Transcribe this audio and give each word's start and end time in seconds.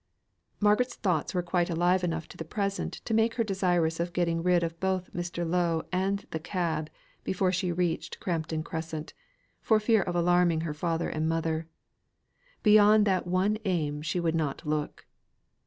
Margaret's 0.59 0.95
thoughts 0.95 1.35
were 1.35 1.43
quite 1.43 1.69
alive 1.69 2.03
enough 2.03 2.27
to 2.29 2.35
the 2.37 2.43
present 2.43 2.91
to 3.05 3.13
make 3.13 3.35
her 3.35 3.43
desirous 3.43 3.99
of 3.99 4.13
getting 4.13 4.41
rid 4.41 4.63
of 4.63 4.79
both 4.79 5.13
Mr. 5.13 5.47
Lowe 5.47 5.83
and 5.91 6.25
the 6.31 6.39
cab 6.39 6.89
before 7.23 7.51
she 7.51 7.71
reached 7.71 8.19
Crampton 8.19 8.63
Crescent, 8.63 9.13
for 9.61 9.79
fear 9.79 10.01
of 10.01 10.15
alarming 10.15 10.61
her 10.61 10.73
father 10.73 11.07
and 11.07 11.29
mother. 11.29 11.67
Beyond 12.63 13.05
that 13.05 13.27
one 13.27 13.59
aim 13.63 14.01
she 14.01 14.19
would 14.19 14.33
not 14.33 14.65
look. 14.65 15.05